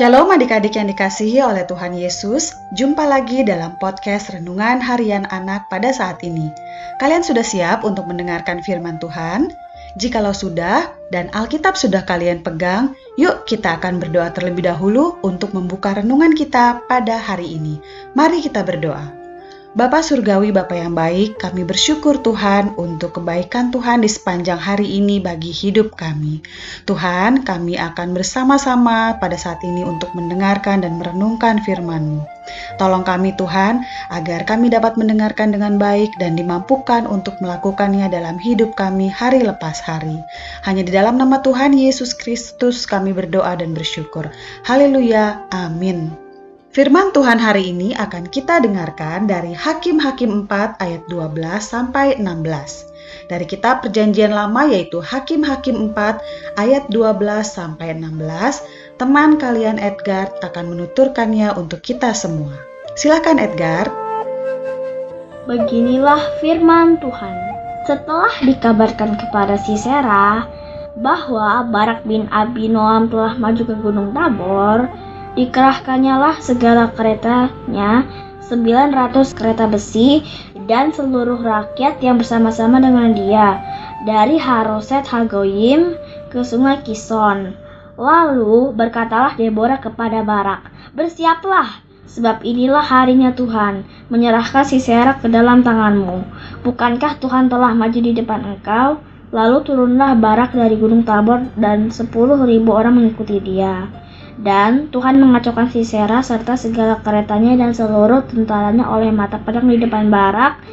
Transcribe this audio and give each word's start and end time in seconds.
Shalom 0.00 0.32
adik-adik 0.32 0.80
yang 0.80 0.88
dikasihi 0.88 1.44
oleh 1.44 1.68
Tuhan 1.68 1.92
Yesus, 1.92 2.56
jumpa 2.72 3.04
lagi 3.04 3.44
dalam 3.44 3.76
podcast 3.76 4.32
Renungan 4.32 4.80
Harian 4.80 5.28
Anak 5.28 5.68
pada 5.68 5.92
saat 5.92 6.24
ini. 6.24 6.48
Kalian 6.96 7.20
sudah 7.20 7.44
siap 7.44 7.84
untuk 7.84 8.08
mendengarkan 8.08 8.64
firman 8.64 8.96
Tuhan? 8.96 9.52
Jikalau 10.00 10.32
sudah 10.32 10.88
dan 11.12 11.28
Alkitab 11.36 11.76
sudah 11.76 12.08
kalian 12.08 12.40
pegang, 12.40 12.96
yuk 13.20 13.44
kita 13.44 13.76
akan 13.76 14.00
berdoa 14.00 14.32
terlebih 14.32 14.72
dahulu 14.72 15.20
untuk 15.20 15.52
membuka 15.52 15.92
renungan 15.92 16.32
kita 16.32 16.80
pada 16.88 17.20
hari 17.20 17.60
ini. 17.60 17.76
Mari 18.16 18.40
kita 18.40 18.64
berdoa. 18.64 19.19
Bapa 19.70 20.02
Surgawi, 20.02 20.50
Bapa 20.50 20.74
yang 20.74 20.98
baik, 20.98 21.38
kami 21.38 21.62
bersyukur 21.62 22.18
Tuhan 22.26 22.74
untuk 22.74 23.22
kebaikan 23.22 23.70
Tuhan 23.70 24.02
di 24.02 24.10
sepanjang 24.10 24.58
hari 24.58 24.98
ini 24.98 25.22
bagi 25.22 25.54
hidup 25.54 25.94
kami. 25.94 26.42
Tuhan, 26.90 27.46
kami 27.46 27.78
akan 27.78 28.10
bersama-sama 28.10 29.14
pada 29.22 29.38
saat 29.38 29.62
ini 29.62 29.86
untuk 29.86 30.10
mendengarkan 30.18 30.82
dan 30.82 30.98
merenungkan 30.98 31.62
firman-Mu. 31.62 32.18
Tolong 32.82 33.06
kami 33.06 33.30
Tuhan, 33.38 33.86
agar 34.10 34.42
kami 34.42 34.74
dapat 34.74 34.98
mendengarkan 34.98 35.54
dengan 35.54 35.78
baik 35.78 36.18
dan 36.18 36.34
dimampukan 36.34 37.06
untuk 37.06 37.38
melakukannya 37.38 38.10
dalam 38.10 38.42
hidup 38.42 38.74
kami 38.74 39.06
hari 39.06 39.46
lepas 39.46 39.78
hari. 39.86 40.18
Hanya 40.66 40.82
di 40.82 40.90
dalam 40.90 41.14
nama 41.14 41.46
Tuhan 41.46 41.78
Yesus 41.78 42.10
Kristus 42.18 42.90
kami 42.90 43.14
berdoa 43.14 43.54
dan 43.54 43.70
bersyukur. 43.70 44.34
Haleluya, 44.66 45.46
amin. 45.54 46.29
Firman 46.70 47.10
Tuhan 47.10 47.42
hari 47.42 47.74
ini 47.74 47.98
akan 47.98 48.30
kita 48.30 48.62
dengarkan 48.62 49.26
dari 49.26 49.50
Hakim-Hakim 49.50 50.46
4 50.46 50.78
ayat 50.78 51.02
12 51.10 51.34
sampai 51.58 52.14
16. 52.14 53.26
Dari 53.26 53.42
kitab 53.42 53.82
Perjanjian 53.82 54.30
Lama 54.30 54.70
yaitu 54.70 55.02
Hakim-Hakim 55.02 55.90
4 55.90 56.22
ayat 56.62 56.86
12 56.86 57.26
sampai 57.42 57.98
16, 57.98 59.02
teman 59.02 59.34
kalian 59.42 59.82
Edgar 59.82 60.30
akan 60.46 60.70
menuturkannya 60.70 61.58
untuk 61.58 61.82
kita 61.82 62.14
semua. 62.14 62.54
Silakan 62.94 63.42
Edgar. 63.42 63.90
Beginilah 65.50 66.22
firman 66.38 67.02
Tuhan. 67.02 67.34
Setelah 67.90 68.30
dikabarkan 68.46 69.18
kepada 69.18 69.58
Sisera 69.58 70.46
bahwa 71.02 71.66
Barak 71.66 72.06
bin 72.06 72.30
Abi 72.30 72.70
Noam 72.70 73.10
telah 73.10 73.34
maju 73.42 73.62
ke 73.66 73.74
Gunung 73.74 74.14
Tabor, 74.14 75.09
dikerahkannya 75.38 76.14
lah 76.18 76.36
segala 76.42 76.90
keretanya 76.94 78.06
900 78.50 79.30
kereta 79.38 79.70
besi 79.70 80.26
dan 80.66 80.90
seluruh 80.90 81.38
rakyat 81.38 82.02
yang 82.02 82.18
bersama-sama 82.18 82.82
dengan 82.82 83.14
dia 83.14 83.62
dari 84.02 84.42
Haroset 84.42 85.06
Hagoyim 85.06 85.94
ke 86.34 86.42
sungai 86.42 86.82
Kison. 86.82 87.54
Lalu 88.00 88.72
berkatalah 88.74 89.36
Deborah 89.36 89.76
kepada 89.76 90.24
Barak, 90.24 90.72
Bersiaplah, 90.96 91.84
sebab 92.08 92.42
inilah 92.42 92.82
harinya 92.82 93.30
Tuhan, 93.36 93.86
menyerahkan 94.08 94.66
Sisera 94.66 95.20
ke 95.20 95.28
dalam 95.28 95.62
tanganmu. 95.62 96.24
Bukankah 96.66 97.20
Tuhan 97.22 97.46
telah 97.52 97.70
maju 97.76 97.98
di 98.00 98.16
depan 98.16 98.56
engkau? 98.56 98.98
Lalu 99.30 99.62
turunlah 99.62 100.18
Barak 100.18 100.58
dari 100.58 100.74
gunung 100.74 101.06
Tabor 101.06 101.54
dan 101.54 101.92
sepuluh 101.94 102.40
ribu 102.42 102.74
orang 102.74 102.98
mengikuti 102.98 103.38
dia. 103.38 103.86
Dan 104.40 104.88
Tuhan 104.88 105.20
mengacaukan 105.20 105.68
Sisera 105.68 106.24
serta 106.24 106.56
segala 106.56 107.04
keretanya 107.04 107.60
dan 107.60 107.76
seluruh 107.76 108.24
tentaranya 108.24 108.88
oleh 108.88 109.12
mata 109.12 109.36
pedang 109.36 109.68
di 109.68 109.76
depan 109.76 110.08
Barak, 110.08 110.64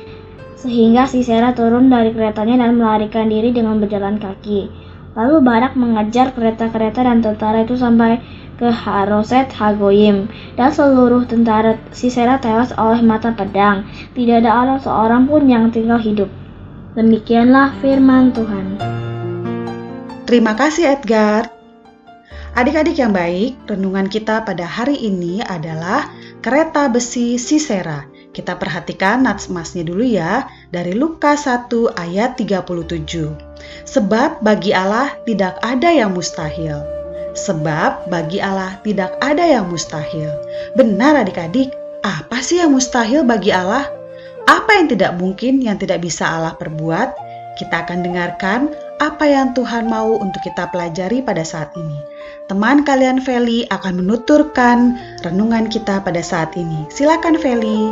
sehingga 0.55 1.03
Sisera 1.03 1.51
turun 1.51 1.91
dari 1.91 2.15
keretanya 2.15 2.63
dan 2.63 2.79
melarikan 2.79 3.27
diri 3.27 3.51
dengan 3.51 3.83
berjalan 3.83 4.23
kaki. 4.23 4.71
Lalu 5.19 5.35
Barak 5.43 5.75
mengejar 5.75 6.31
kereta-kereta 6.31 7.03
dan 7.03 7.19
tentara 7.19 7.67
itu 7.67 7.75
sampai 7.75 8.23
ke 8.55 8.71
Haroset 8.71 9.51
Hagoyim, 9.51 10.31
dan 10.55 10.71
seluruh 10.71 11.27
tentara 11.27 11.75
Sisera 11.91 12.39
tewas 12.39 12.71
oleh 12.79 13.03
mata 13.03 13.35
pedang. 13.35 13.83
Tidak 14.15 14.47
ada 14.47 14.63
orang 14.63 14.79
seorang 14.79 15.21
pun 15.27 15.43
yang 15.45 15.69
tinggal 15.75 15.99
hidup. 15.99 16.31
Demikianlah 16.95 17.75
firman 17.83 18.31
Tuhan. 18.31 18.79
Terima 20.25 20.55
kasih 20.55 20.97
Edgar. 20.97 21.56
Adik-adik 22.57 22.97
yang 22.97 23.13
baik, 23.13 23.69
renungan 23.69 24.09
kita 24.09 24.41
pada 24.41 24.65
hari 24.65 24.97
ini 24.97 25.45
adalah 25.45 26.09
kereta 26.41 26.89
besi 26.89 27.37
Sisera. 27.37 28.09
Kita 28.33 28.57
perhatikan 28.57 29.29
nats 29.29 29.45
emasnya 29.45 29.85
dulu 29.85 30.01
ya, 30.01 30.49
dari 30.73 30.97
Lukas 30.97 31.45
1 31.45 31.69
ayat 31.93 32.33
37. 32.33 33.29
Sebab 33.85 34.41
bagi 34.41 34.73
Allah 34.73 35.13
tidak 35.29 35.61
ada 35.61 35.93
yang 35.93 36.17
mustahil. 36.17 36.81
Sebab 37.37 38.09
bagi 38.09 38.41
Allah 38.41 38.81
tidak 38.81 39.13
ada 39.21 39.45
yang 39.45 39.69
mustahil. 39.69 40.33
Benar 40.73 41.29
adik-adik, 41.29 41.69
apa 42.01 42.41
sih 42.41 42.57
yang 42.57 42.73
mustahil 42.73 43.21
bagi 43.21 43.53
Allah? 43.53 43.85
Apa 44.49 44.81
yang 44.81 44.89
tidak 44.89 45.13
mungkin 45.21 45.61
yang 45.61 45.77
tidak 45.77 46.01
bisa 46.01 46.25
Allah 46.25 46.57
perbuat? 46.57 47.13
Kita 47.61 47.85
akan 47.85 48.01
dengarkan 48.01 48.73
apa 48.97 49.29
yang 49.29 49.53
Tuhan 49.53 49.85
mau 49.85 50.17
untuk 50.17 50.41
kita 50.41 50.73
pelajari 50.73 51.21
pada 51.21 51.45
saat 51.45 51.69
ini 51.77 52.16
teman 52.47 52.87
kalian 52.87 53.19
Feli 53.19 53.67
akan 53.67 53.99
menuturkan 54.03 54.95
renungan 55.19 55.67
kita 55.67 55.99
pada 55.99 56.23
saat 56.23 56.55
ini. 56.55 56.87
Silakan 56.87 57.35
Feli. 57.35 57.91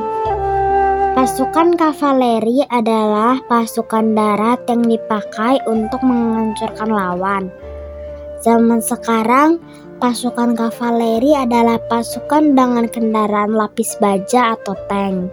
Pasukan 1.16 1.80
kavaleri 1.80 2.64
adalah 2.68 3.40
pasukan 3.48 4.16
darat 4.16 4.68
yang 4.68 4.84
dipakai 4.84 5.64
untuk 5.68 6.04
menghancurkan 6.04 6.92
lawan. 6.92 7.44
Zaman 8.44 8.84
sekarang, 8.84 9.60
pasukan 10.00 10.60
kavaleri 10.60 11.36
adalah 11.36 11.80
pasukan 11.88 12.56
dengan 12.56 12.88
kendaraan 12.92 13.56
lapis 13.56 13.96
baja 14.00 14.60
atau 14.60 14.76
tank. 14.92 15.32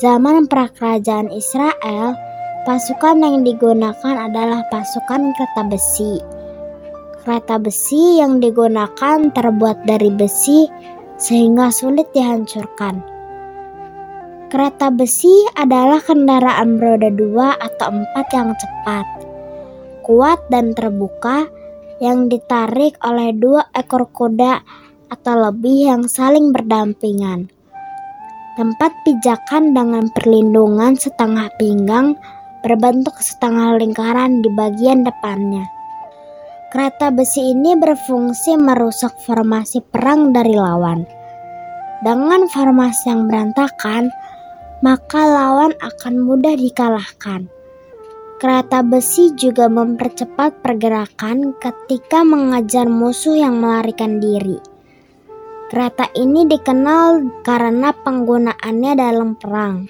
Zaman 0.00 0.48
prakerajaan 0.48 1.28
Israel, 1.36 2.16
pasukan 2.64 3.20
yang 3.20 3.44
digunakan 3.44 4.14
adalah 4.24 4.64
pasukan 4.72 5.36
kereta 5.36 5.62
besi 5.68 6.37
Kereta 7.28 7.60
besi 7.60 8.24
yang 8.24 8.40
digunakan 8.40 9.28
terbuat 9.28 9.84
dari 9.84 10.08
besi 10.08 10.64
sehingga 11.20 11.68
sulit 11.68 12.08
dihancurkan. 12.16 13.04
Kereta 14.48 14.88
besi 14.88 15.44
adalah 15.52 16.00
kendaraan 16.00 16.80
roda 16.80 17.12
dua 17.12 17.52
atau 17.60 18.00
empat 18.00 18.26
yang 18.32 18.56
cepat, 18.56 19.06
kuat 20.08 20.40
dan 20.48 20.72
terbuka 20.72 21.44
yang 22.00 22.32
ditarik 22.32 22.96
oleh 23.04 23.36
dua 23.36 23.68
ekor 23.76 24.08
kuda 24.08 24.64
atau 25.12 25.52
lebih 25.52 25.84
yang 25.84 26.08
saling 26.08 26.48
berdampingan. 26.48 27.52
Tempat 28.56 29.04
pijakan 29.04 29.76
dengan 29.76 30.08
perlindungan 30.16 30.96
setengah 30.96 31.52
pinggang 31.60 32.16
berbentuk 32.64 33.20
setengah 33.20 33.76
lingkaran 33.76 34.40
di 34.40 34.48
bagian 34.56 35.04
depannya. 35.04 35.76
Kereta 36.68 37.08
besi 37.08 37.56
ini 37.56 37.72
berfungsi 37.80 38.60
merusak 38.60 39.16
formasi 39.24 39.80
perang 39.80 40.36
dari 40.36 40.52
lawan. 40.52 41.08
Dengan 42.04 42.44
formasi 42.44 43.08
yang 43.08 43.24
berantakan, 43.24 44.12
maka 44.84 45.22
lawan 45.24 45.72
akan 45.80 46.14
mudah 46.20 46.52
dikalahkan. 46.60 47.48
Kereta 48.36 48.84
besi 48.84 49.32
juga 49.32 49.72
mempercepat 49.72 50.60
pergerakan 50.60 51.56
ketika 51.56 52.20
mengejar 52.20 52.84
musuh 52.84 53.32
yang 53.32 53.64
melarikan 53.64 54.20
diri. 54.20 54.60
Kereta 55.72 56.12
ini 56.12 56.44
dikenal 56.52 57.42
karena 57.48 57.96
penggunaannya 57.96 58.92
dalam 58.92 59.40
perang. 59.40 59.88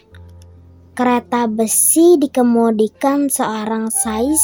Kereta 0.95 1.51
besi 1.51 2.23
dikemudikan 2.23 3.27
seorang 3.27 3.91
sais 3.91 4.43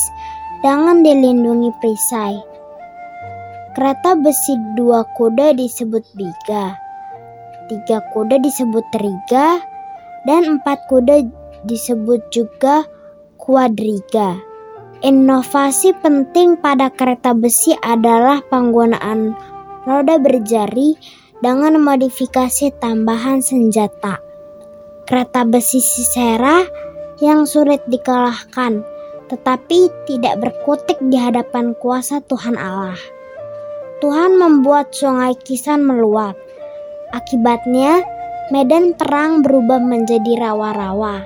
dengan 0.64 1.04
dilindungi 1.04 1.76
perisai. 1.76 2.40
Kereta 3.76 4.16
besi 4.16 4.56
dua 4.80 5.04
kuda 5.12 5.52
disebut 5.52 6.00
biga, 6.16 6.72
tiga 7.68 8.00
kuda 8.16 8.40
disebut 8.40 8.80
teriga, 8.88 9.60
dan 10.24 10.56
empat 10.56 10.88
kuda 10.88 11.20
disebut 11.68 12.32
juga 12.32 12.88
kuadriga. 13.36 14.40
Inovasi 15.04 15.92
penting 16.00 16.56
pada 16.56 16.88
kereta 16.88 17.36
besi 17.36 17.76
adalah 17.84 18.40
penggunaan 18.48 19.36
roda 19.84 20.16
berjari 20.16 20.96
dengan 21.44 21.76
modifikasi 21.76 22.72
tambahan 22.80 23.44
senjata. 23.44 24.16
Kereta 25.04 25.44
besi 25.44 25.84
Sisera 25.84 26.64
yang 27.20 27.44
sulit 27.44 27.84
dikalahkan 27.84 28.93
tetapi 29.28 29.92
tidak 30.04 30.40
berkutik 30.40 30.98
di 31.00 31.16
hadapan 31.16 31.72
kuasa 31.78 32.20
Tuhan 32.24 32.56
Allah. 32.56 32.98
Tuhan 34.04 34.36
membuat 34.36 34.92
sungai 34.92 35.32
Kisan 35.40 35.80
meluap. 35.86 36.36
Akibatnya, 37.14 38.04
medan 38.52 38.92
perang 38.92 39.40
berubah 39.40 39.80
menjadi 39.80 40.44
rawa-rawa. 40.44 41.24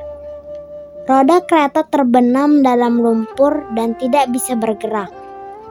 Roda 1.08 1.40
kereta 1.42 1.88
terbenam 1.88 2.60
dalam 2.60 3.00
lumpur 3.00 3.64
dan 3.72 3.96
tidak 3.96 4.28
bisa 4.28 4.52
bergerak. 4.52 5.08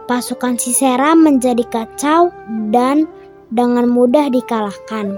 Pasukan 0.10 0.58
Sisera 0.58 1.14
menjadi 1.14 1.62
kacau 1.70 2.34
dan 2.74 3.06
dengan 3.54 3.86
mudah 3.88 4.34
dikalahkan. 4.34 5.16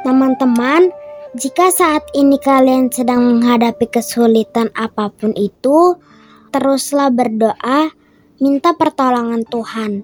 Teman-teman, 0.00 0.88
jika 1.30 1.70
saat 1.70 2.02
ini 2.10 2.42
kalian 2.42 2.90
sedang 2.90 3.22
menghadapi 3.22 3.86
kesulitan 3.86 4.66
apa 4.74 5.14
pun 5.14 5.30
itu, 5.38 5.94
teruslah 6.50 7.06
berdoa, 7.14 7.94
minta 8.42 8.74
pertolongan 8.74 9.46
Tuhan. 9.46 10.02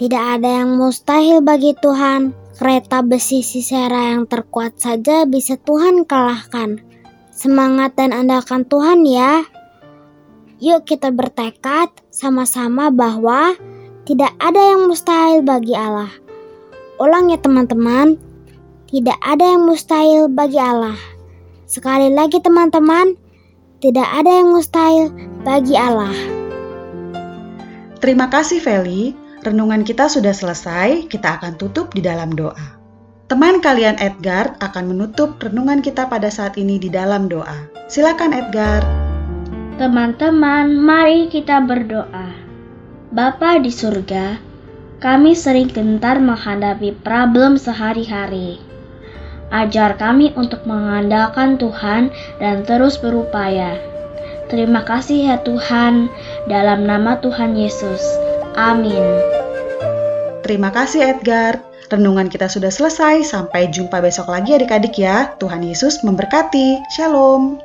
Tidak 0.00 0.24
ada 0.40 0.64
yang 0.64 0.80
mustahil 0.80 1.44
bagi 1.44 1.76
Tuhan. 1.76 2.32
Kereta 2.56 3.04
besi 3.04 3.44
Sisera 3.44 4.16
yang 4.16 4.24
terkuat 4.24 4.80
saja 4.80 5.28
bisa 5.28 5.60
Tuhan 5.60 6.08
kalahkan. 6.08 6.80
Semangat 7.28 8.00
dan 8.00 8.16
andalkan 8.16 8.64
Tuhan 8.64 9.04
ya. 9.04 9.44
Yuk 10.64 10.88
kita 10.88 11.12
bertekad 11.12 11.92
sama-sama 12.08 12.88
bahwa 12.88 13.52
tidak 14.08 14.32
ada 14.40 14.60
yang 14.64 14.88
mustahil 14.88 15.44
bagi 15.44 15.76
Allah. 15.76 16.12
Ulang 16.96 17.28
ya 17.28 17.38
teman-teman, 17.42 18.31
tidak 18.92 19.16
ada 19.24 19.56
yang 19.56 19.64
mustahil 19.64 20.28
bagi 20.28 20.60
Allah. 20.60 21.00
Sekali 21.64 22.12
lagi 22.12 22.44
teman-teman, 22.44 23.16
tidak 23.80 24.04
ada 24.04 24.28
yang 24.28 24.52
mustahil 24.52 25.08
bagi 25.48 25.72
Allah. 25.72 26.12
Terima 28.04 28.28
kasih 28.28 28.60
Feli, 28.60 29.16
renungan 29.40 29.88
kita 29.88 30.12
sudah 30.12 30.36
selesai, 30.36 31.08
kita 31.08 31.40
akan 31.40 31.56
tutup 31.56 31.96
di 31.96 32.04
dalam 32.04 32.36
doa. 32.36 32.76
Teman 33.32 33.64
kalian 33.64 33.96
Edgar 33.96 34.60
akan 34.60 34.92
menutup 34.92 35.40
renungan 35.40 35.80
kita 35.80 36.12
pada 36.12 36.28
saat 36.28 36.60
ini 36.60 36.76
di 36.76 36.92
dalam 36.92 37.32
doa. 37.32 37.64
Silakan 37.88 38.36
Edgar. 38.36 38.84
Teman-teman, 39.80 40.68
mari 40.76 41.32
kita 41.32 41.64
berdoa. 41.64 42.28
Bapa 43.08 43.56
di 43.56 43.72
surga, 43.72 44.36
kami 45.00 45.32
sering 45.32 45.72
gentar 45.72 46.20
menghadapi 46.20 46.92
problem 47.00 47.56
sehari-hari. 47.56 48.71
Ajar 49.52 50.00
kami 50.00 50.32
untuk 50.32 50.64
mengandalkan 50.64 51.60
Tuhan 51.60 52.08
dan 52.40 52.64
terus 52.64 52.96
berupaya. 52.96 53.76
Terima 54.48 54.80
kasih 54.84 55.32
ya 55.32 55.36
Tuhan, 55.44 56.08
dalam 56.48 56.88
nama 56.88 57.20
Tuhan 57.20 57.56
Yesus. 57.56 58.00
Amin. 58.56 59.04
Terima 60.44 60.72
kasih 60.72 61.16
Edgar. 61.16 61.60
Renungan 61.92 62.32
kita 62.32 62.48
sudah 62.48 62.72
selesai. 62.72 63.28
Sampai 63.28 63.68
jumpa 63.68 64.00
besok 64.00 64.32
lagi 64.32 64.56
adik-adik 64.56 64.96
ya. 64.96 65.36
Tuhan 65.36 65.60
Yesus 65.60 66.00
memberkati. 66.00 66.80
Shalom. 66.96 67.60